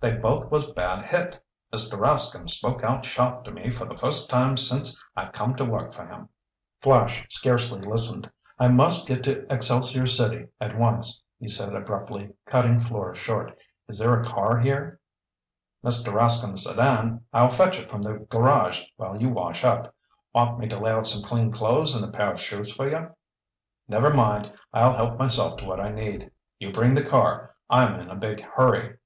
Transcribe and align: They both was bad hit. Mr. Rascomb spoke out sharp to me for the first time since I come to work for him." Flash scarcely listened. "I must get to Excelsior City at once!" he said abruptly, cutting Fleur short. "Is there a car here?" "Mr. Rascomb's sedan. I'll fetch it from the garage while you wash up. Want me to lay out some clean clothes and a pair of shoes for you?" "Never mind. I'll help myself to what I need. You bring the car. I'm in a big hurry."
They 0.00 0.14
both 0.16 0.50
was 0.50 0.72
bad 0.72 1.04
hit. 1.04 1.38
Mr. 1.72 1.96
Rascomb 1.96 2.50
spoke 2.50 2.82
out 2.82 3.04
sharp 3.06 3.44
to 3.44 3.52
me 3.52 3.70
for 3.70 3.84
the 3.84 3.94
first 3.96 4.28
time 4.28 4.56
since 4.56 5.00
I 5.14 5.26
come 5.28 5.54
to 5.54 5.64
work 5.64 5.92
for 5.92 6.04
him." 6.04 6.28
Flash 6.80 7.24
scarcely 7.30 7.80
listened. 7.80 8.28
"I 8.58 8.66
must 8.66 9.06
get 9.06 9.22
to 9.22 9.46
Excelsior 9.48 10.08
City 10.08 10.48
at 10.60 10.76
once!" 10.76 11.22
he 11.38 11.46
said 11.46 11.72
abruptly, 11.72 12.30
cutting 12.46 12.80
Fleur 12.80 13.14
short. 13.14 13.56
"Is 13.86 14.00
there 14.00 14.20
a 14.20 14.24
car 14.24 14.58
here?" 14.58 14.98
"Mr. 15.84 16.12
Rascomb's 16.12 16.64
sedan. 16.68 17.22
I'll 17.32 17.48
fetch 17.48 17.78
it 17.78 17.88
from 17.88 18.02
the 18.02 18.14
garage 18.28 18.82
while 18.96 19.22
you 19.22 19.28
wash 19.28 19.62
up. 19.62 19.94
Want 20.34 20.58
me 20.58 20.66
to 20.68 20.80
lay 20.80 20.90
out 20.90 21.06
some 21.06 21.22
clean 21.28 21.52
clothes 21.52 21.94
and 21.94 22.04
a 22.04 22.08
pair 22.08 22.32
of 22.32 22.40
shoes 22.40 22.72
for 22.72 22.88
you?" 22.90 23.14
"Never 23.86 24.12
mind. 24.12 24.52
I'll 24.72 24.96
help 24.96 25.16
myself 25.16 25.58
to 25.60 25.64
what 25.64 25.78
I 25.78 25.92
need. 25.92 26.32
You 26.58 26.72
bring 26.72 26.94
the 26.94 27.04
car. 27.04 27.54
I'm 27.70 28.00
in 28.00 28.10
a 28.10 28.16
big 28.16 28.40
hurry." 28.40 28.96